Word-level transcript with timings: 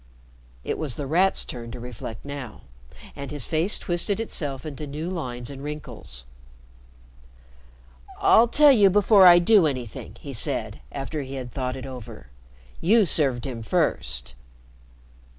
It 0.63 0.79
was 0.79 0.95
The 0.95 1.05
Rat's 1.05 1.45
turn 1.45 1.69
to 1.69 1.79
reflect 1.79 2.25
now, 2.25 2.61
and 3.15 3.29
his 3.29 3.45
face 3.45 3.77
twisted 3.77 4.19
itself 4.19 4.65
into 4.65 4.87
new 4.87 5.11
lines 5.11 5.51
and 5.51 5.63
wrinkles. 5.63 6.23
"I'll 8.19 8.47
tell 8.47 8.71
you 8.71 8.89
before 8.89 9.27
I 9.27 9.37
do 9.37 9.67
anything," 9.67 10.15
he 10.19 10.33
said, 10.33 10.81
after 10.91 11.21
he 11.21 11.35
had 11.35 11.51
thought 11.51 11.75
it 11.77 11.85
over. 11.85 12.31
"You 12.79 13.05
served 13.05 13.45
him 13.45 13.61
first." 13.61 14.33